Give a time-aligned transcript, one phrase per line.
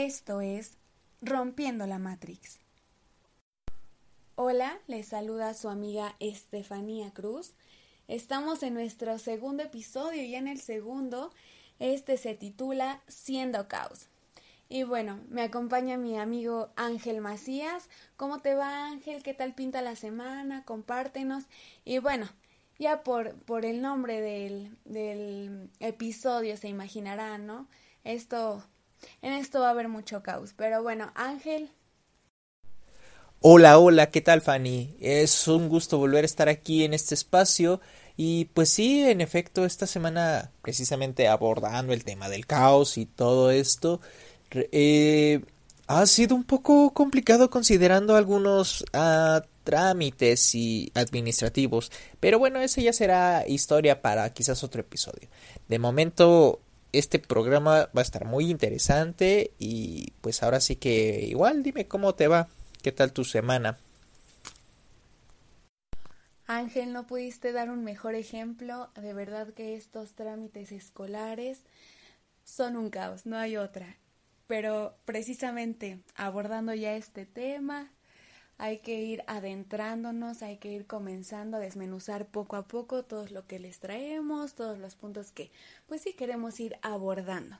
[0.00, 0.78] Esto es
[1.22, 2.60] Rompiendo la Matrix.
[4.36, 7.54] Hola, les saluda su amiga Estefanía Cruz.
[8.06, 11.32] Estamos en nuestro segundo episodio y en el segundo
[11.80, 14.06] este se titula Siendo Caos.
[14.68, 17.88] Y bueno, me acompaña mi amigo Ángel Macías.
[18.16, 19.24] ¿Cómo te va Ángel?
[19.24, 20.62] ¿Qué tal pinta la semana?
[20.64, 21.46] Compártenos.
[21.84, 22.28] Y bueno,
[22.78, 27.66] ya por, por el nombre del, del episodio se imaginarán, ¿no?
[28.04, 28.62] Esto,
[29.22, 30.54] en esto va a haber mucho caos.
[30.56, 31.70] Pero bueno, Ángel.
[33.40, 34.96] Hola, hola, ¿qué tal Fanny?
[35.00, 37.80] Es un gusto volver a estar aquí en este espacio.
[38.16, 43.52] Y pues sí, en efecto, esta semana precisamente abordando el tema del caos y todo
[43.52, 44.00] esto,
[44.50, 45.40] eh,
[45.86, 52.92] ha sido un poco complicado considerando algunos uh, trámites y administrativos, pero bueno, esa ya
[52.92, 55.28] será historia para quizás otro episodio.
[55.68, 56.60] De momento,
[56.92, 62.14] este programa va a estar muy interesante y pues ahora sí que igual dime cómo
[62.14, 62.48] te va,
[62.82, 63.78] qué tal tu semana.
[66.46, 68.90] Ángel, no pudiste dar un mejor ejemplo.
[68.94, 71.62] De verdad que estos trámites escolares
[72.42, 73.98] son un caos, no hay otra.
[74.46, 77.92] Pero precisamente abordando ya este tema,
[78.58, 83.46] hay que ir adentrándonos, hay que ir comenzando a desmenuzar poco a poco todo lo
[83.46, 85.50] que les traemos, todos los puntos que
[85.86, 87.56] pues sí queremos ir abordando.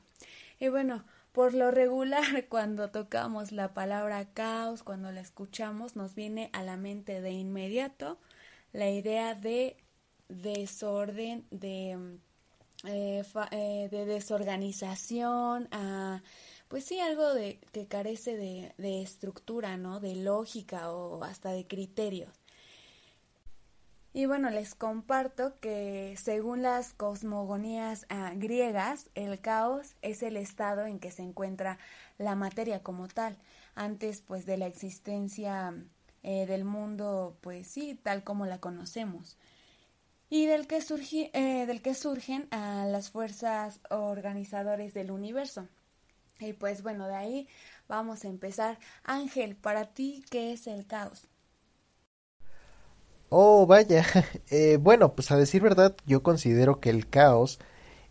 [0.59, 6.51] Y bueno, por lo regular cuando tocamos la palabra caos, cuando la escuchamos, nos viene
[6.53, 8.19] a la mente de inmediato
[8.73, 9.77] la idea de
[10.29, 11.97] desorden, de,
[12.85, 16.23] eh, eh, de desorganización, a
[16.69, 20.01] pues sí, algo de, que carece de, estructura, ¿no?
[20.01, 22.31] De lógica o hasta de criterios.
[24.13, 30.87] Y bueno, les comparto que según las cosmogonías ah, griegas, el caos es el estado
[30.87, 31.79] en que se encuentra
[32.19, 33.39] la materia como tal,
[33.75, 35.75] antes pues de la existencia
[36.23, 39.39] eh, del mundo, pues sí, tal como la conocemos.
[40.31, 45.69] Y del que, surgi, eh, del que surgen a las fuerzas organizadoras del universo.
[46.41, 47.49] Y pues bueno, de ahí
[47.89, 48.79] vamos a empezar.
[49.05, 51.29] Ángel, para ti, ¿qué es el caos?
[53.31, 54.05] Oh, vaya.
[54.51, 57.59] Eh, bueno, pues a decir verdad, yo considero que el caos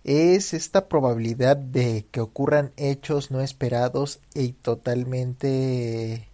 [0.04, 6.30] es esta probabilidad de que ocurran hechos no esperados y totalmente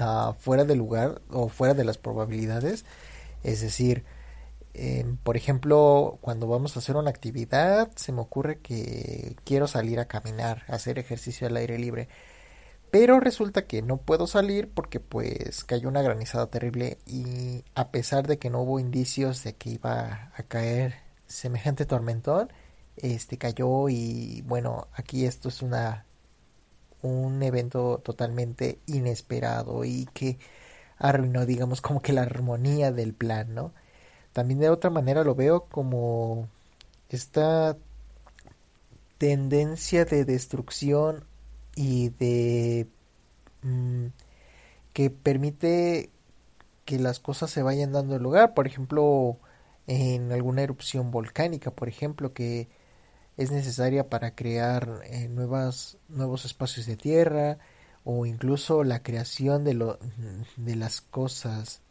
[0.00, 2.84] uh, fuera de lugar o fuera de las probabilidades.
[3.44, 4.04] Es decir,
[5.22, 10.06] por ejemplo, cuando vamos a hacer una actividad, se me ocurre que quiero salir a
[10.06, 12.08] caminar, hacer ejercicio al aire libre.
[12.90, 18.26] Pero resulta que no puedo salir porque pues cayó una granizada terrible y a pesar
[18.26, 20.94] de que no hubo indicios de que iba a caer
[21.26, 22.52] semejante tormentón,
[22.96, 26.06] este cayó y bueno, aquí esto es una
[27.02, 30.38] un evento totalmente inesperado y que
[30.98, 33.72] arruinó digamos como que la armonía del plan, ¿no?
[34.32, 36.48] También de otra manera lo veo como
[37.08, 37.76] esta
[39.18, 41.24] tendencia de destrucción
[41.76, 42.88] y de
[43.62, 44.06] mm,
[44.92, 46.10] que permite
[46.84, 48.54] que las cosas se vayan dando lugar.
[48.54, 49.38] Por ejemplo,
[49.86, 52.68] en alguna erupción volcánica, por ejemplo, que
[53.36, 57.58] es necesaria para crear eh, nuevas, nuevos espacios de tierra
[58.04, 59.98] o incluso la creación de, lo,
[60.56, 61.82] de las cosas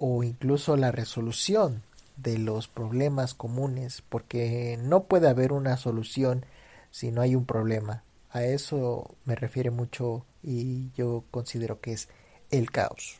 [0.00, 1.82] o incluso la resolución
[2.16, 6.46] de los problemas comunes, porque no puede haber una solución
[6.90, 8.02] si no hay un problema.
[8.30, 12.08] A eso me refiere mucho y yo considero que es
[12.50, 13.18] el caos.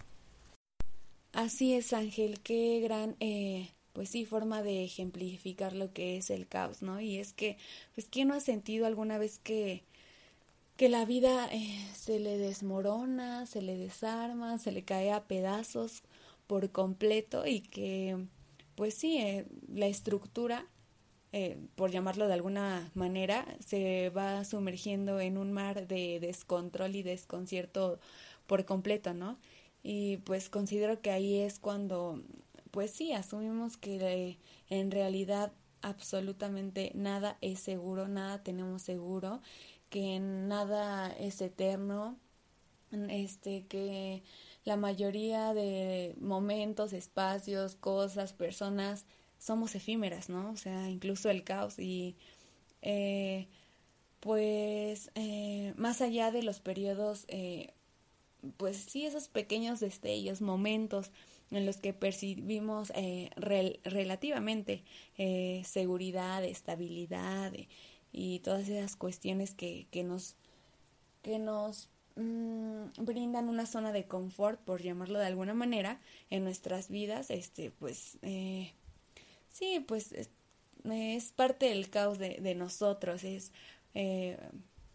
[1.34, 6.48] Así es, Ángel, qué gran, eh, pues sí, forma de ejemplificar lo que es el
[6.48, 6.98] caos, ¿no?
[6.98, 7.58] Y es que,
[7.94, 9.84] pues, ¿quién no ha sentido alguna vez que,
[10.78, 16.02] que la vida eh, se le desmorona, se le desarma, se le cae a pedazos
[16.50, 18.26] por completo y que,
[18.74, 20.66] pues sí, eh, la estructura,
[21.30, 27.04] eh, por llamarlo de alguna manera, se va sumergiendo en un mar de descontrol y
[27.04, 28.00] desconcierto
[28.48, 29.38] por completo, ¿no?
[29.84, 32.20] Y pues considero que ahí es cuando,
[32.72, 34.36] pues sí, asumimos que
[34.70, 35.52] en realidad
[35.82, 39.40] absolutamente nada es seguro, nada tenemos seguro,
[39.88, 42.18] que nada es eterno,
[43.08, 44.24] este, que
[44.64, 49.06] la mayoría de momentos, espacios, cosas, personas,
[49.38, 50.50] somos efímeras, ¿no?
[50.50, 52.16] O sea, incluso el caos y
[52.82, 53.48] eh,
[54.20, 57.72] pues eh, más allá de los periodos, eh,
[58.58, 61.10] pues sí, esos pequeños destellos, momentos
[61.50, 62.92] en los que percibimos
[63.34, 64.84] relativamente
[65.64, 67.52] seguridad, estabilidad
[68.12, 70.36] y todas esas cuestiones que, que nos
[71.22, 76.88] que nos mm, brindan una zona de confort, por llamarlo de alguna manera, en nuestras
[76.88, 78.72] vidas, este, pues, eh,
[79.50, 80.30] sí, pues es,
[81.32, 83.52] parte del caos de, nosotros, es,
[83.94, 84.38] eh,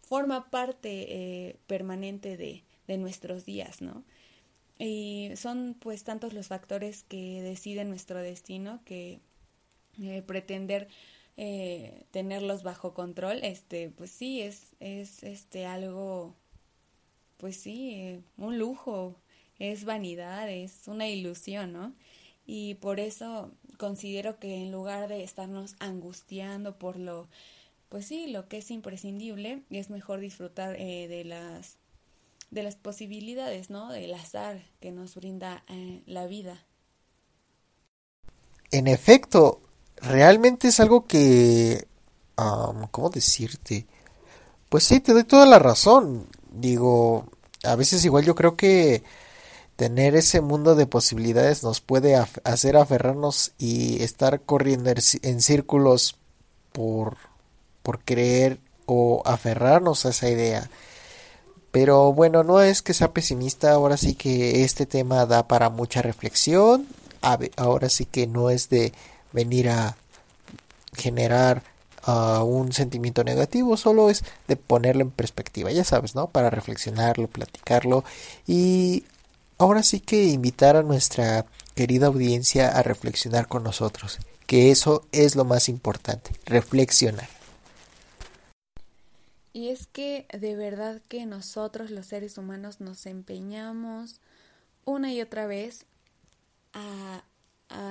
[0.02, 4.04] forma parte eh, permanente de, de nuestros días, ¿no?
[4.78, 9.20] Y son pues tantos los factores que deciden nuestro destino que
[10.02, 10.88] eh, pretender
[11.38, 16.34] eh, tenerlos bajo control, este, pues sí, es, es este algo,
[17.36, 19.16] pues sí, eh, un lujo,
[19.58, 21.94] es vanidad, es una ilusión, ¿no?
[22.46, 27.28] Y por eso considero que en lugar de estarnos angustiando por lo,
[27.88, 31.78] pues sí, lo que es imprescindible, es mejor disfrutar de las
[32.50, 33.90] de las posibilidades, ¿no?
[33.90, 36.64] Del azar que nos brinda eh, la vida.
[38.70, 39.60] En efecto,
[39.96, 41.86] realmente es algo que...
[42.90, 43.86] ¿Cómo decirte?
[44.68, 46.28] Pues sí, te doy toda la razón.
[46.60, 47.26] Digo,
[47.62, 49.02] a veces igual yo creo que
[49.76, 54.90] tener ese mundo de posibilidades nos puede hacer aferrarnos y estar corriendo
[55.22, 56.16] en círculos
[56.72, 57.18] por,
[57.82, 60.70] por creer o aferrarnos a esa idea.
[61.72, 66.00] Pero bueno, no es que sea pesimista, ahora sí que este tema da para mucha
[66.00, 66.86] reflexión,
[67.56, 68.94] ahora sí que no es de
[69.32, 69.96] venir a
[70.94, 71.62] generar
[72.06, 76.28] uh, un sentimiento negativo, solo es de ponerlo en perspectiva, ya sabes, ¿no?
[76.28, 78.04] Para reflexionarlo, platicarlo
[78.46, 79.04] y
[79.58, 85.36] ahora sí que invitar a nuestra querida audiencia a reflexionar con nosotros, que eso es
[85.36, 87.28] lo más importante, reflexionar.
[89.52, 94.20] Y es que de verdad que nosotros los seres humanos nos empeñamos
[94.84, 95.86] una y otra vez
[96.74, 97.22] a,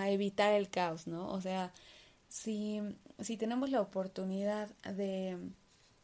[0.08, 1.28] evitar el caos, ¿no?
[1.32, 1.74] O sea,
[2.36, 2.82] si,
[3.20, 5.38] si tenemos la oportunidad de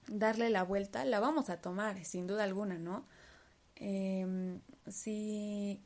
[0.07, 3.05] darle la vuelta, la vamos a tomar, sin duda alguna, ¿no?
[3.75, 5.81] Em, si,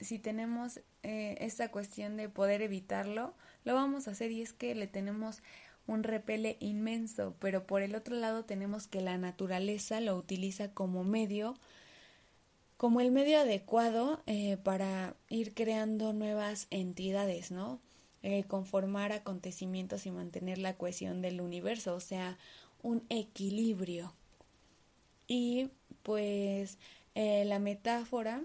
[0.00, 3.32] si tenemos eh, esta cuestión de poder evitarlo,
[3.64, 5.40] lo vamos a hacer y es que le tenemos
[5.86, 11.04] un repele inmenso, pero por el otro lado tenemos que la naturaleza lo utiliza como
[11.04, 11.54] medio,
[12.76, 17.80] como el medio adecuado eh, para ir creando nuevas entidades, ¿no?
[18.28, 22.36] Eh, conformar acontecimientos y mantener la cohesión del universo, o sea,
[22.82, 24.12] un equilibrio.
[25.28, 25.70] Y
[26.02, 26.78] pues
[27.14, 28.42] eh, la metáfora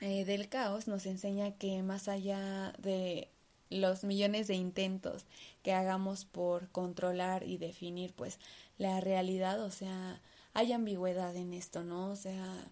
[0.00, 3.28] del caos nos enseña que más allá de
[3.68, 5.26] los millones de intentos
[5.62, 8.38] que hagamos por controlar y definir pues
[8.78, 10.20] la realidad, o sea,
[10.54, 12.10] hay ambigüedad en esto, ¿no?
[12.10, 12.70] O sea,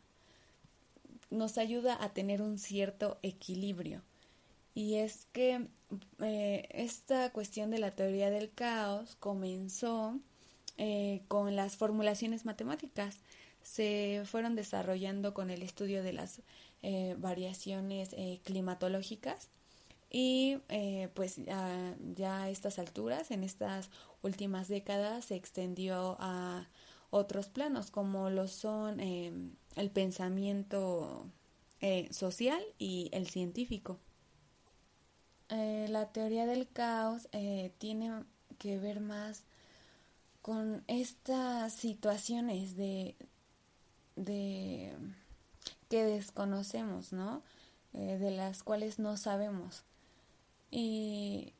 [1.30, 4.02] nos ayuda a tener un cierto equilibrio.
[4.74, 5.68] Y es que
[6.20, 10.18] eh, esta cuestión de la teoría del caos comenzó
[10.78, 13.20] eh, con las formulaciones matemáticas.
[13.62, 16.40] Se fueron desarrollando con el estudio de las
[16.82, 18.10] eh, variaciones
[18.44, 19.48] climatológicas
[20.12, 23.88] y eh, pues ya a estas alturas, en estas
[24.22, 26.68] últimas décadas, se extendió a
[27.08, 31.26] otros planos como lo son el pensamiento
[31.80, 33.98] eh, social y el científico.
[35.52, 37.28] Eh, la teoría del caos
[37.78, 38.24] tiene
[38.58, 39.44] que ver más
[40.40, 43.14] con estas situaciones de,
[44.16, 44.92] de
[45.88, 47.42] que desconocemos, ¿no?
[47.92, 49.84] de las cuales no sabemos
[50.72, 51.52] y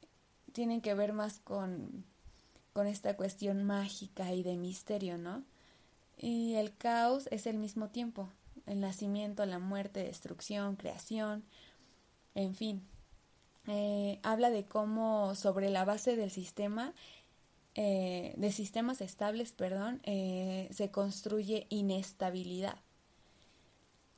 [0.52, 2.04] tienen que ver más con,
[2.72, 5.44] con esta cuestión mágica y de misterio, ¿no?
[6.18, 8.28] Y el caos es el mismo tiempo,
[8.66, 11.44] el nacimiento, la muerte, destrucción, creación,
[12.34, 12.82] en fin.
[13.66, 16.92] Eh, habla de cómo sobre la base del sistema,
[17.74, 22.76] eh, de sistemas estables, perdón, eh, se construye inestabilidad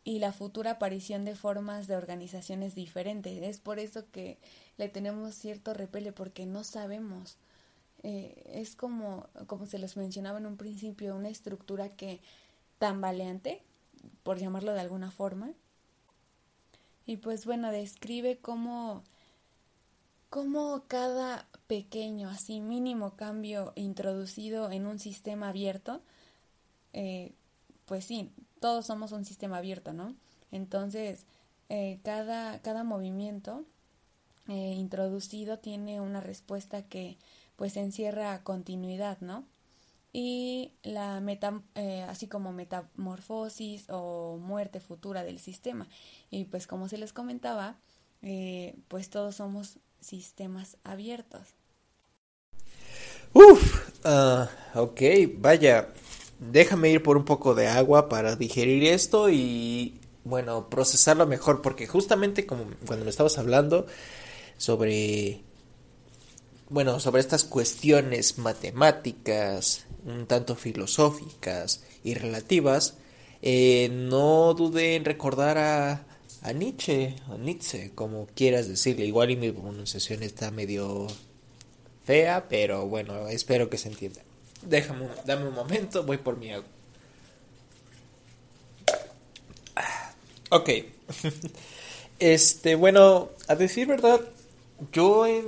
[0.02, 3.42] y la futura aparición de formas de organizaciones diferentes.
[3.42, 4.38] Es por eso que
[4.76, 7.38] le tenemos cierto repele porque no sabemos.
[8.02, 12.20] Es como, como se les mencionaba en un principio, una estructura que
[12.78, 13.62] tambaleante,
[14.22, 15.52] por llamarlo de alguna forma.
[17.06, 19.02] Y pues bueno, describe cómo,
[20.34, 26.02] cómo cada pequeño, así mínimo cambio introducido en un sistema abierto,
[26.92, 27.34] eh,
[27.84, 30.16] pues sí, todos somos un sistema abierto, ¿no?
[30.50, 31.24] Entonces,
[31.68, 33.64] eh, cada, cada movimiento
[34.48, 37.16] eh, introducido tiene una respuesta que
[37.54, 39.44] pues encierra continuidad, ¿no?
[40.12, 41.62] Y la meta,
[42.08, 45.86] así como metamorfosis o muerte futura del sistema.
[46.28, 47.76] Y pues como se les comentaba,
[48.88, 51.48] pues todos somos sistemas abiertos.
[53.32, 55.00] Uf, uh, ok,
[55.38, 55.92] vaya,
[56.38, 61.86] déjame ir por un poco de agua para digerir esto y bueno, procesarlo mejor, porque
[61.86, 63.86] justamente como cuando me estabas hablando
[64.56, 65.42] sobre,
[66.68, 72.98] bueno, sobre estas cuestiones matemáticas, un tanto filosóficas y relativas,
[73.42, 76.06] eh, no dudé en recordar a,
[76.44, 81.06] a Nietzsche, o Nietzsche, como quieras decirle, igual y mi pronunciación está medio
[82.04, 84.20] fea, pero bueno, espero que se entienda.
[84.60, 86.68] Déjame, dame un momento, voy por mi agua.
[90.50, 90.70] Ok.
[92.20, 94.20] Este, bueno, a decir verdad,
[94.92, 95.42] yo he,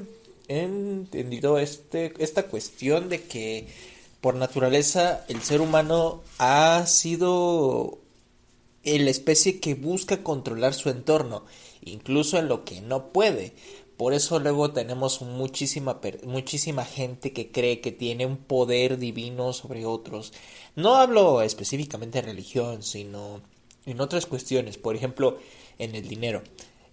[0.48, 3.68] entendido este, esta cuestión de que
[4.20, 7.98] por naturaleza el ser humano ha sido
[8.86, 11.44] la especie que busca controlar su entorno,
[11.84, 13.52] incluso en lo que no puede.
[13.96, 19.86] Por eso luego tenemos muchísima, muchísima gente que cree que tiene un poder divino sobre
[19.86, 20.32] otros.
[20.74, 23.40] No hablo específicamente de religión, sino
[23.86, 25.38] en otras cuestiones, por ejemplo,
[25.78, 26.42] en el dinero.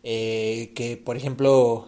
[0.03, 1.87] Eh, que, por ejemplo,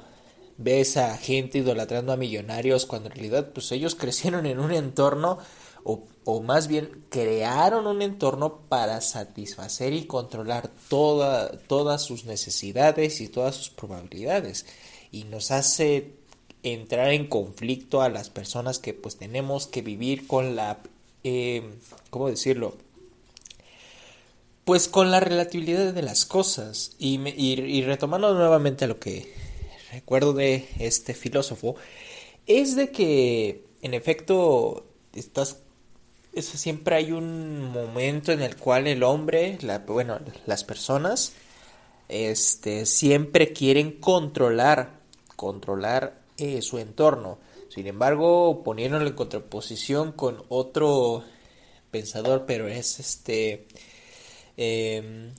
[0.58, 5.38] ves a gente idolatrando a millonarios cuando en realidad pues ellos crecieron en un entorno
[5.88, 13.22] o, o, más bien crearon un entorno para satisfacer y controlar toda, todas sus necesidades
[13.22, 14.66] y todas sus probabilidades
[15.12, 16.16] y nos hace
[16.64, 20.80] entrar en conflicto a las personas que pues tenemos que vivir con la
[21.24, 21.64] eh,
[22.10, 22.76] ¿cómo decirlo?
[24.66, 29.32] pues con la relatividad de las cosas y, y, retomando nuevamente lo que
[29.92, 31.76] recuerdo de este filósofo
[32.48, 35.60] es de que en efecto estás
[36.42, 41.34] siempre hay un momento en el cual el hombre bueno las personas
[42.10, 45.00] este siempre quieren controlar
[45.36, 47.40] controlar eh, su entorno.
[47.70, 51.24] Sin embargo poniéndolo en contraposición con otro
[51.92, 53.68] pensador pero es este
[54.58, 55.34] Em,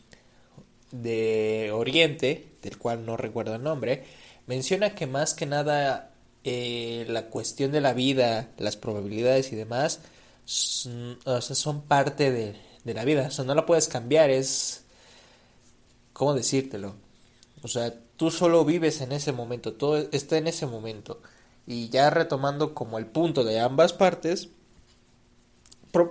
[0.92, 4.04] de Oriente, del cual no recuerdo el nombre,
[4.46, 6.12] menciona que más que nada
[6.44, 10.00] eh, la cuestión de la vida, las probabilidades y demás,
[10.46, 13.26] son, son parte de, de, la vida.
[13.26, 14.84] O sea, no la puedes cambiar, es...
[16.14, 16.94] ¿Cómo decírtelo?
[17.62, 21.20] O sea, tú solo vives en ese momento, todo está en ese momento.
[21.66, 24.48] Y ya retomando como el punto de ambas partes,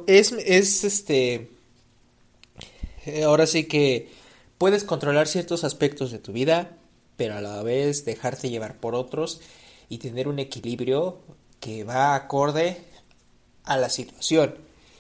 [0.08, 1.50] es, es este
[3.06, 4.10] eh, ahora sí que
[4.58, 6.78] puedes controlar ciertos aspectos de tu vida,
[7.18, 9.42] pero a la vez dejarte llevar por otros
[9.90, 11.20] y tener un equilibrio
[11.60, 12.84] que va acorde
[13.66, 14.56] a la situación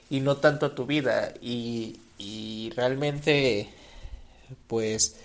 [0.10, 1.34] y no tanto a tu vida.
[1.42, 3.70] Y, y realmente
[4.68, 5.16] pues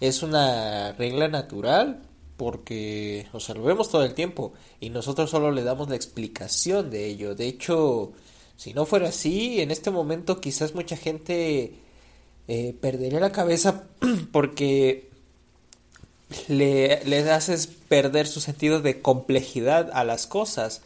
[0.00, 2.02] es una regla natural
[2.36, 6.90] porque o sea lo vemos todo el tiempo y nosotros solo le damos la explicación
[6.90, 7.34] de ello.
[7.34, 8.12] De hecho
[8.56, 11.74] si no fuera así en este momento quizás mucha gente
[12.48, 13.84] eh, perdería la cabeza
[14.32, 15.08] porque
[16.48, 20.82] le, le haces perder su sentido de complejidad a las cosas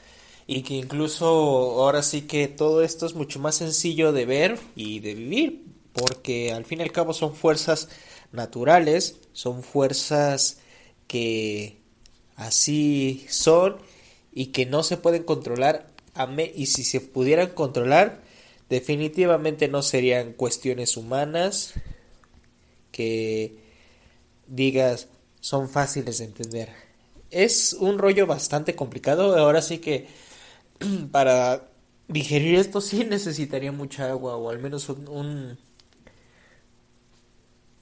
[0.47, 5.01] y que incluso ahora sí que todo esto es mucho más sencillo de ver y
[5.01, 7.89] de vivir porque al fin y al cabo son fuerzas
[8.33, 10.59] naturales, son fuerzas
[11.07, 11.79] que
[12.37, 13.77] así son
[14.33, 15.91] y que no se pueden controlar
[16.55, 18.23] y si se pudieran controlar
[18.69, 21.75] definitivamente no serían cuestiones humanas
[22.93, 23.57] que
[24.47, 25.09] digas
[25.41, 26.69] son fáciles de entender.
[27.31, 30.09] Es un rollo bastante complicado, ahora sí que
[31.13, 31.69] para
[32.09, 35.59] digerir esto sí necesitaría mucha agua o al menos un, un,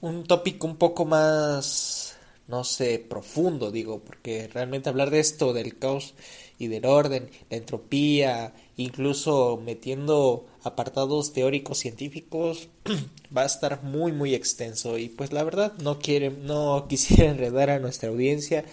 [0.00, 5.78] un tópico un poco más, no sé, profundo, digo, porque realmente hablar de esto, del
[5.78, 6.14] caos
[6.59, 12.69] y del orden, la entropía, incluso metiendo apartados teóricos científicos
[13.37, 14.99] va a estar muy muy extenso.
[14.99, 18.64] Y pues la verdad no quieren no quisiera enredar a nuestra audiencia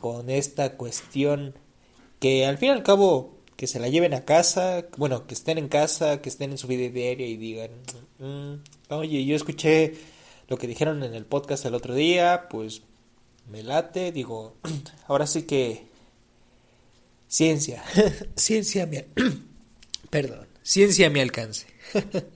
[0.00, 1.54] con esta cuestión
[2.20, 3.31] que al fin y al cabo
[3.62, 6.66] que se la lleven a casa bueno que estén en casa que estén en su
[6.66, 7.70] vida diaria y digan
[8.18, 8.54] mm,
[8.92, 9.94] oye yo escuché
[10.48, 12.82] lo que dijeron en el podcast el otro día pues
[13.48, 14.56] me late digo
[15.06, 15.86] ahora sí que
[17.28, 17.84] ciencia
[18.34, 19.06] ciencia mía
[20.10, 21.68] perdón ciencia a mi alcance.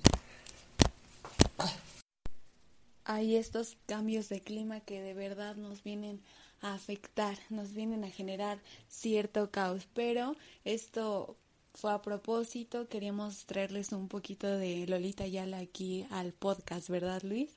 [3.05, 6.21] Hay estos cambios de clima que de verdad nos vienen
[6.61, 11.37] a afectar, nos vienen a generar cierto caos, pero esto
[11.75, 17.51] fue a propósito, queríamos traerles un poquito de Lolita Yala aquí al podcast, ¿verdad Luis?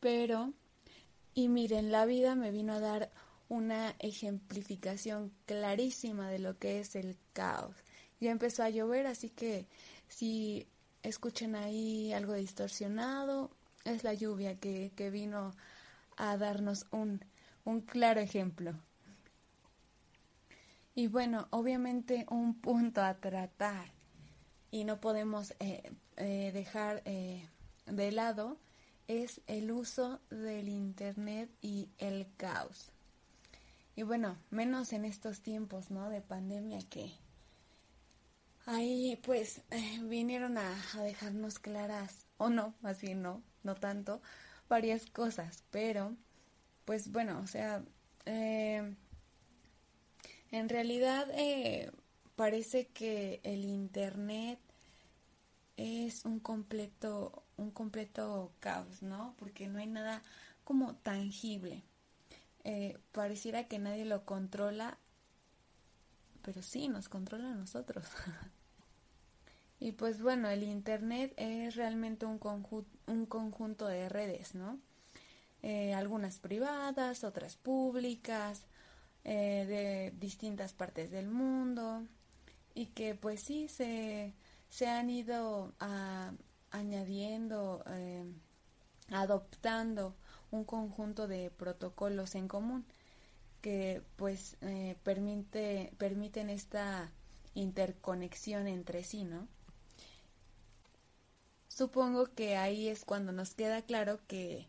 [0.00, 0.52] Pero,
[1.34, 3.10] y miren, la vida me vino a dar
[3.48, 7.76] una ejemplificación clarísima de lo que es el caos
[8.20, 9.66] ya empezó a llover, así que
[10.08, 10.66] si
[11.02, 13.50] escuchen ahí algo distorsionado,
[13.84, 15.54] es la lluvia que, que vino
[16.16, 17.24] a darnos un,
[17.64, 18.74] un claro ejemplo.
[20.94, 23.92] Y bueno, obviamente un punto a tratar
[24.70, 27.46] y no podemos eh, eh, dejar eh,
[27.86, 28.58] de lado
[29.08, 32.92] es el uso del Internet y el caos.
[33.96, 36.08] Y bueno, menos en estos tiempos, ¿no?
[36.10, 37.12] De pandemia que
[38.66, 39.62] ahí pues
[40.02, 44.22] vinieron a, dejarnos claras, o no, más bien no, no tanto,
[44.68, 46.16] varias cosas, pero
[46.90, 47.84] pues bueno, o sea,
[48.26, 48.96] en
[50.50, 51.28] realidad
[52.34, 54.58] parece que el internet
[55.76, 59.36] es un completo un completo caos, ¿no?
[59.38, 60.24] Porque no hay nada
[60.64, 61.84] como tangible.
[62.64, 64.98] Eh, pareciera que nadie lo controla,
[66.42, 68.04] pero sí, nos controla a nosotros.
[69.78, 72.40] y pues bueno, el Internet es realmente un,
[73.06, 74.80] un conjunto de redes, ¿no?
[75.62, 78.66] Eh, algunas privadas, otras públicas,
[79.24, 82.06] eh, de distintas partes del mundo
[82.74, 84.34] y que pues sí se,
[84.70, 85.74] se han ido
[86.70, 88.24] añadiendo, eh,
[89.10, 90.14] adoptando
[90.50, 92.86] un conjunto de protocolos en común
[93.60, 97.12] que pues eh, permite, permiten esta
[97.54, 99.48] interconexión entre sí, ¿no?
[101.68, 104.66] Supongo que ahí es cuando nos queda claro que,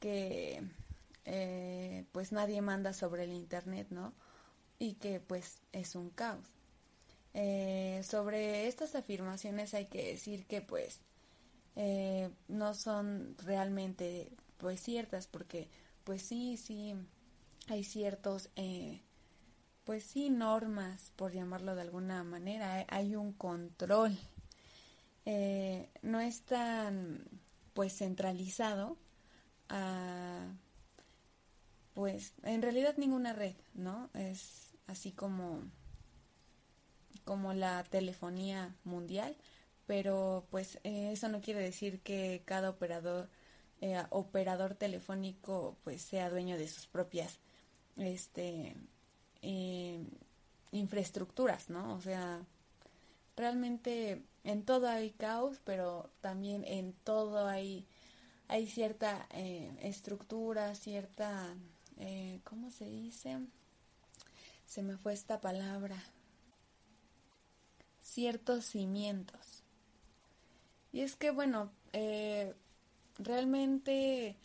[0.00, 0.62] que
[1.24, 4.14] eh, pues nadie manda sobre el Internet, ¿no?
[4.78, 6.58] Y que pues es un caos.
[7.34, 11.00] Eh, sobre estas afirmaciones hay que decir que pues
[11.76, 15.68] eh, no son realmente pues ciertas porque
[16.04, 16.94] pues sí, sí
[17.68, 19.02] hay ciertos eh,
[19.84, 24.16] pues sí normas por llamarlo de alguna manera, hay un control.
[26.02, 27.22] no es tan
[27.74, 28.96] pues centralizado
[31.94, 34.10] pues en realidad ninguna red, ¿no?
[34.14, 35.62] Es así como
[37.24, 39.36] como la telefonía mundial,
[39.86, 43.28] pero pues eh, eso no quiere decir que cada operador
[43.80, 47.38] eh, operador telefónico pues sea dueño de sus propias
[47.96, 48.76] este
[49.42, 50.00] eh,
[50.72, 51.94] infraestructuras, ¿no?
[51.94, 52.40] O sea,
[53.36, 57.86] realmente en todo hay caos, pero también en todo hay
[58.48, 59.26] hay cierta
[59.80, 61.54] estructura, cierta
[62.44, 63.38] ¿cómo se dice?
[64.66, 65.96] Se me fue esta palabra
[68.08, 69.62] ciertos cimientos.
[70.92, 72.54] Y es que, bueno, eh,
[73.18, 74.36] realmente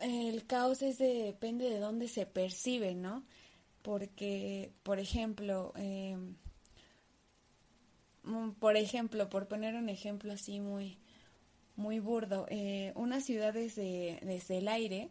[0.00, 3.24] el caos es depende de dónde se percibe, ¿no?
[3.82, 6.36] Porque, por ejemplo, em,
[8.24, 10.98] mm, por ejemplo, por poner un ejemplo así muy,
[11.76, 15.10] muy burdo, eh, una ciudad desde, desde el aire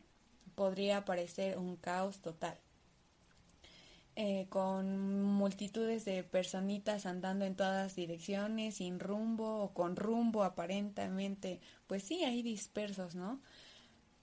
[0.55, 2.57] podría parecer un caos total.
[4.17, 11.59] Eh, con multitudes de personitas andando en todas direcciones, sin rumbo o con rumbo aparentemente,
[11.85, 13.41] pues sí, hay dispersos, ¿no?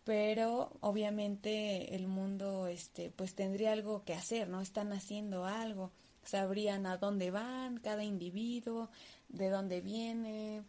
[0.04, 4.62] Pero obviamente el mundo, este, pues tendría algo que hacer, ¿no?
[4.62, 5.92] Están haciendo algo,
[6.24, 8.88] sabrían a dónde van cada individuo,
[9.28, 10.62] de dónde viene,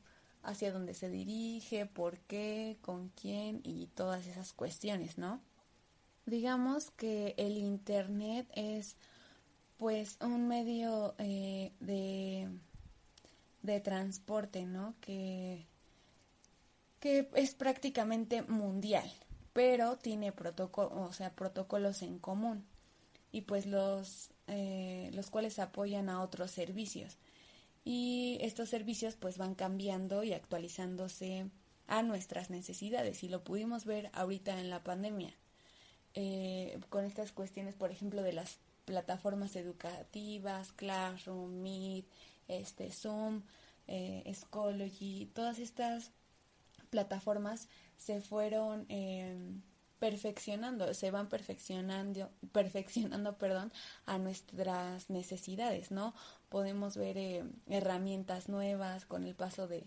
[0.43, 5.41] hacia dónde se dirige, por qué, con quién y todas esas cuestiones, ¿no?
[6.25, 8.95] Digamos que el Internet es
[9.77, 12.49] pues un medio eh, de,
[13.61, 14.95] de transporte, ¿no?
[15.01, 15.65] Que,
[16.99, 19.11] que es prácticamente mundial,
[19.51, 22.65] pero tiene protocolo, o sea, protocolos en común
[23.31, 27.17] y pues los, eh, los cuales apoyan a otros servicios.
[27.85, 31.49] Y estos servicios pues van cambiando y actualizándose
[31.87, 35.33] a nuestras necesidades y lo pudimos ver ahorita en la pandemia.
[36.15, 42.05] Eh, con estas cuestiones, por ejemplo, de las plataformas educativas, Classroom, Meet,
[42.47, 43.41] este, Zoom,
[43.87, 46.11] eh, Schoology, todas estas
[46.89, 47.67] plataformas
[47.97, 49.61] se fueron em,
[50.03, 53.71] perfeccionando, se van perfeccionando, perfeccionando, perdón,
[54.05, 56.13] a nuestras necesidades, ¿no?
[56.49, 59.85] Podemos ver eh, herramientas nuevas con el paso de,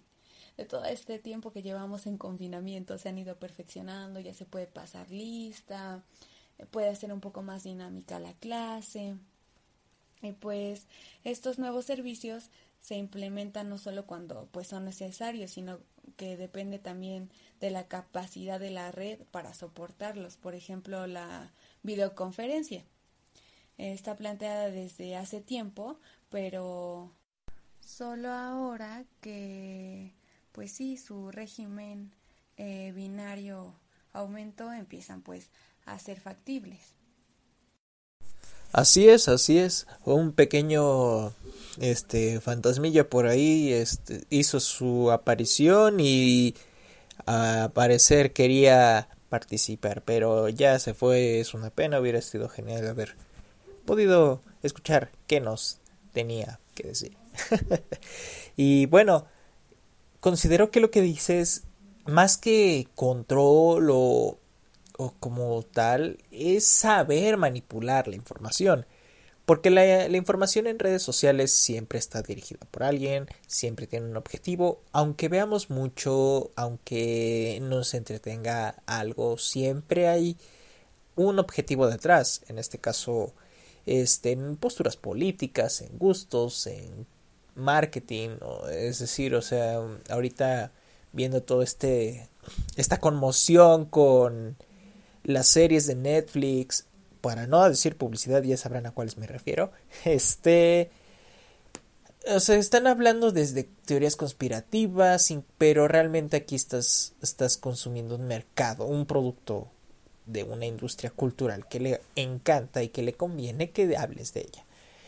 [0.57, 4.66] de todo este tiempo que llevamos en confinamiento, se han ido perfeccionando, ya se puede
[4.66, 6.02] pasar lista,
[6.70, 9.16] puede ser un poco más dinámica la clase.
[10.22, 10.87] Y pues
[11.24, 12.48] estos nuevos servicios
[12.87, 15.81] se implementan no solo cuando pues son necesarios, sino
[16.16, 20.37] que depende también de la capacidad de la red para soportarlos.
[20.37, 22.85] Por ejemplo, la videoconferencia
[23.77, 25.99] está planteada desde hace tiempo,
[26.31, 27.12] pero
[27.87, 30.12] Solo ahora que,
[30.51, 32.12] pues sí, su régimen
[32.57, 33.75] eh, binario
[34.12, 35.51] aumentó, empiezan pues
[35.85, 36.95] a ser factibles.
[38.72, 39.87] Así es, así es.
[40.05, 41.33] Un pequeño
[41.81, 46.55] este fantasmilla por ahí este, hizo su aparición y
[47.26, 53.16] a parecer quería participar, pero ya se fue, es una pena, hubiera sido genial haber
[53.85, 55.79] podido escuchar qué nos
[56.12, 57.16] tenía que decir.
[58.57, 59.26] y bueno,
[60.20, 61.64] considero que lo que dices,
[62.07, 64.38] más que control o,
[64.98, 68.87] o como tal, es saber manipular la información.
[69.46, 74.82] Porque la, información en redes sociales siempre está dirigida por alguien, siempre tiene un objetivo,
[74.90, 80.37] aunque veamos mucho, aunque nos entretenga algo, siempre hay
[81.14, 83.35] un objetivo detrás, en este caso,
[83.87, 87.06] este, en posturas políticas, en gustos, en
[87.54, 88.38] marketing,
[88.72, 89.80] es decir, o sea,
[90.11, 90.72] ahorita
[91.12, 92.28] viendo todo este,
[92.76, 94.56] esta conmoción con
[95.27, 96.87] las series de Netflix,
[97.21, 99.73] para no decir publicidad, ya sabrán a cuáles me refiero.
[100.05, 100.91] Este.
[102.29, 108.85] O sea, están hablando desde teorías conspirativas, pero realmente aquí estás, estás consumiendo un mercado,
[108.85, 109.69] un producto
[110.27, 114.65] de una industria cultural que le encanta y que le conviene que hables de ella.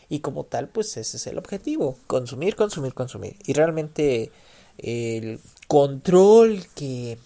[0.07, 3.35] Y como tal, pues ese es el objetivo, consumir, consumir, consumir.
[3.45, 4.31] Y realmente
[4.77, 7.17] el control que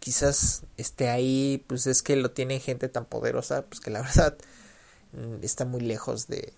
[0.00, 4.36] quizás esté ahí, pues es que lo tiene gente tan poderosa, pues que la verdad
[5.12, 6.52] mm, está muy lejos de,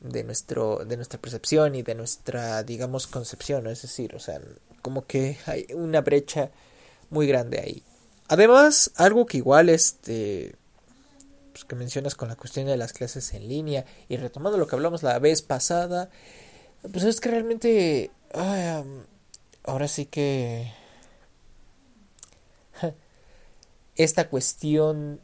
[0.00, 4.40] de, nuestro, de nuestra percepción y de nuestra, digamos, concepción, Es decir, o sea,
[4.82, 6.50] como que hay una brecha
[7.10, 7.82] muy grande ahí.
[8.28, 10.54] Además, algo que igual, este,
[11.52, 14.76] pues que mencionas con la cuestión de las clases en línea y retomando lo que
[14.76, 16.10] hablamos la vez pasada,
[16.90, 18.10] pues es que realmente,
[19.62, 20.72] ahora sí que
[23.96, 25.20] esta cuestión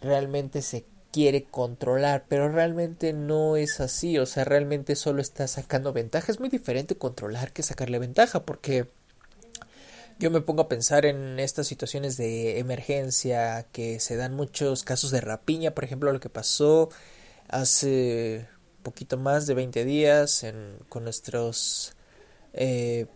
[0.00, 5.92] realmente se quiere controlar, pero realmente no es así, o sea, realmente solo está sacando
[5.92, 6.32] ventaja.
[6.32, 8.88] Es muy diferente controlar que sacarle ventaja, porque
[10.18, 15.10] yo me pongo a pensar en estas situaciones de emergencia que se dan muchos casos
[15.10, 16.88] de rapiña, por ejemplo, lo que pasó
[17.48, 18.48] hace
[18.82, 20.44] poquito más de 20 días
[20.88, 21.94] con nuestros
[22.52, 23.06] eh,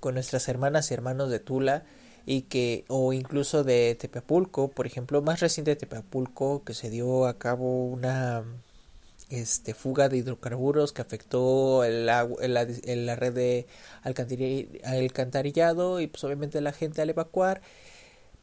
[0.00, 1.84] con nuestras hermanas y hermanos de Tula
[2.28, 7.26] y que o incluso de Tepapulco, por ejemplo, más reciente de Tepapulco que se dio
[7.26, 8.44] a cabo una
[9.30, 13.66] este fuga de hidrocarburos que afectó el, la red de
[14.02, 17.62] alcantarillado y pues obviamente la gente al evacuar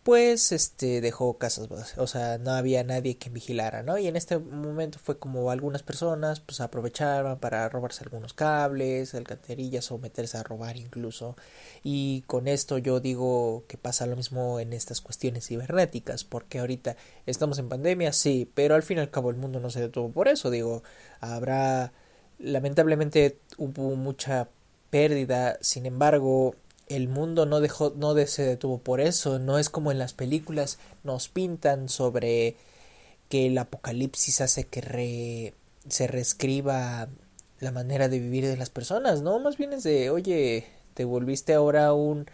[0.05, 4.37] pues este dejó casas o sea no había nadie que vigilara no y en este
[4.37, 10.43] momento fue como algunas personas pues aprovechaban para robarse algunos cables alcantarillas o meterse a
[10.43, 11.35] robar incluso.
[11.83, 16.97] Y con esto yo digo que pasa lo mismo en estas cuestiones cibernéticas porque ahorita
[17.25, 20.11] estamos en pandemia sí pero al fin y al cabo el mundo no se detuvo
[20.11, 20.83] por eso digo
[21.19, 21.93] habrá
[22.37, 24.49] lamentablemente hubo mucha
[24.91, 26.55] pérdida sin embargo
[26.87, 30.77] el mundo no dejó, no se detuvo por eso, no es como en las películas
[31.03, 32.55] nos pintan sobre
[33.29, 35.53] que el apocalipsis hace que
[35.89, 37.07] se reescriba
[37.59, 41.53] la manera de vivir de las personas, no, más bien es de, oye, te volviste
[41.53, 42.27] ahora un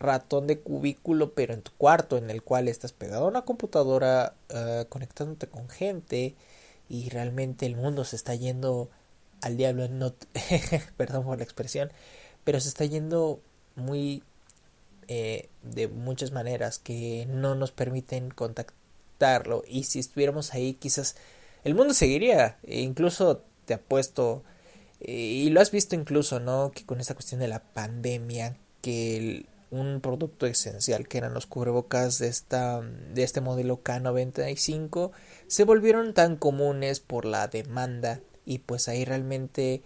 [0.00, 4.34] ratón de cubículo, pero en tu cuarto, en el cual estás pegado a una computadora,
[4.50, 6.34] uh, conectándote con gente,
[6.88, 8.90] y realmente el mundo se está yendo
[9.40, 10.14] al diablo, no,
[10.96, 11.92] perdón por la expresión,
[12.44, 13.40] pero se está yendo
[13.76, 14.22] muy
[15.08, 19.62] eh, de muchas maneras que no nos permiten contactarlo.
[19.68, 21.16] Y si estuviéramos ahí quizás
[21.64, 22.58] el mundo seguiría.
[22.62, 24.42] E incluso te apuesto
[25.00, 29.46] eh, y lo has visto incluso no que con esta cuestión de la pandemia que
[29.70, 35.10] un producto esencial que eran los cubrebocas de esta de este modelo K95
[35.46, 38.20] se volvieron tan comunes por la demanda.
[38.46, 39.82] Y pues ahí realmente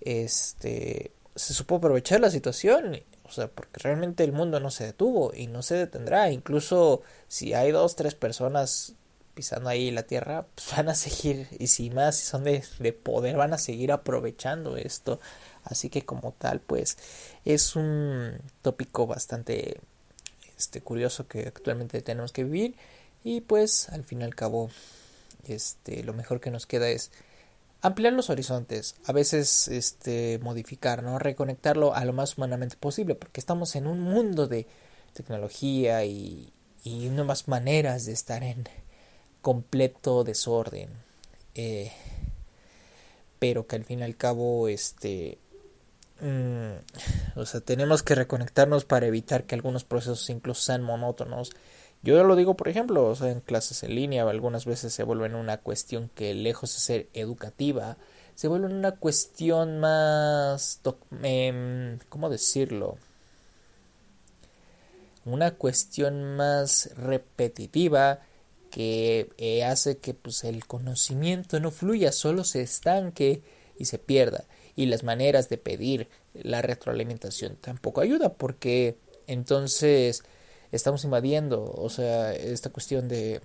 [0.00, 5.32] este se supo aprovechar la situación o sea, porque realmente el mundo no se detuvo
[5.34, 6.30] y no se detendrá.
[6.30, 8.94] Incluso si hay dos, tres personas
[9.34, 12.92] pisando ahí la tierra, pues van a seguir, y si más, si son de, de
[12.92, 15.20] poder, van a seguir aprovechando esto.
[15.64, 16.98] Así que como tal, pues
[17.44, 19.80] es un tópico bastante
[20.56, 22.76] este, curioso que actualmente tenemos que vivir.
[23.24, 24.70] Y pues al fin y al cabo,
[25.46, 27.10] este, lo mejor que nos queda es
[27.84, 31.18] ampliar los horizontes, a veces este modificar, ¿no?
[31.18, 34.66] Reconectarlo a lo más humanamente posible, porque estamos en un mundo de
[35.12, 36.50] tecnología y,
[36.82, 38.66] y nuevas maneras de estar en
[39.42, 40.88] completo desorden.
[41.54, 41.92] Eh,
[43.38, 45.36] pero que al fin y al cabo este
[46.20, 51.52] mm, o sea, tenemos que reconectarnos para evitar que algunos procesos incluso sean monótonos.
[52.04, 56.10] Yo lo digo, por ejemplo, en clases en línea algunas veces se vuelven una cuestión
[56.14, 57.96] que lejos de ser educativa,
[58.34, 60.82] se vuelve una cuestión más,
[61.22, 62.98] eh, ¿cómo decirlo?
[65.24, 68.20] Una cuestión más repetitiva
[68.70, 73.40] que eh, hace que pues el conocimiento no fluya, solo se estanque
[73.78, 74.44] y se pierda.
[74.76, 80.22] Y las maneras de pedir la retroalimentación tampoco ayuda porque entonces
[80.74, 83.40] estamos invadiendo, o sea, esta cuestión de,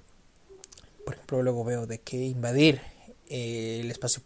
[1.06, 2.82] por ejemplo, luego veo de que invadir
[3.30, 4.24] eh, el espacio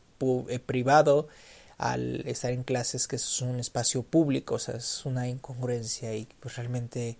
[0.50, 1.28] eh, privado
[1.78, 6.28] al estar en clases que es un espacio público, o sea, es una incongruencia y
[6.40, 7.18] pues realmente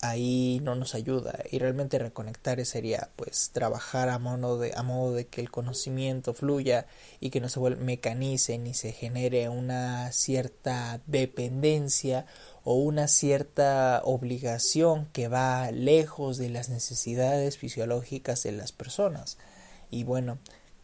[0.00, 1.44] ahí no nos ayuda.
[1.50, 6.34] Y realmente reconectar sería pues trabajar a modo de a modo de que el conocimiento
[6.34, 6.86] fluya
[7.20, 12.26] y que no se mecanice ni se genere una cierta dependencia
[12.64, 19.38] o una cierta obligación que va lejos de las necesidades fisiológicas de las personas.
[19.90, 20.38] Y bueno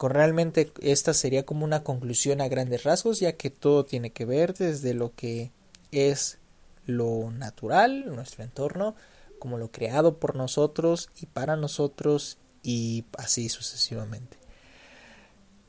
[0.08, 4.54] realmente esta sería como una conclusión a grandes rasgos ya que todo tiene que ver
[4.54, 5.50] desde lo que
[5.92, 6.38] es
[6.86, 8.94] lo natural, nuestro entorno,
[9.38, 14.36] como lo creado por nosotros y para nosotros y así sucesivamente.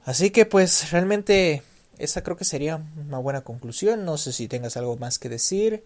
[0.04, 1.64] Así que pues realmente
[1.98, 4.06] esa creo que sería una buena conclusión.
[4.06, 5.84] No sé si tengas algo más que decir,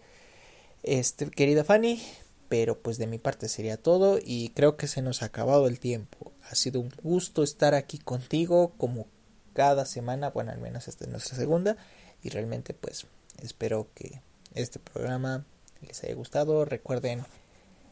[0.82, 2.02] este, querida Fanny,
[2.48, 5.80] pero pues de mi parte sería todo y creo que se nos ha acabado el
[5.80, 6.32] tiempo.
[6.50, 9.06] Ha sido un gusto estar aquí contigo como
[9.52, 11.76] cada semana, bueno, al menos esta es nuestra segunda
[12.22, 13.06] y realmente pues
[13.42, 14.20] espero que
[14.54, 15.44] este programa
[15.82, 16.64] les haya gustado.
[16.64, 17.24] Recuerden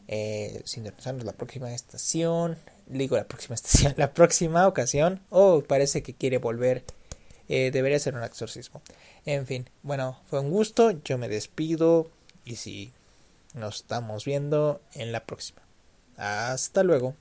[0.07, 5.21] eh, sintonizarnos la próxima estación, digo la próxima estación, la próxima ocasión.
[5.29, 6.83] Oh, parece que quiere volver.
[7.47, 8.81] Eh, debería ser un exorcismo.
[9.25, 10.91] En fin, bueno, fue un gusto.
[11.03, 12.09] Yo me despido
[12.45, 12.93] y si
[13.53, 15.61] nos estamos viendo en la próxima.
[16.17, 17.15] Hasta luego.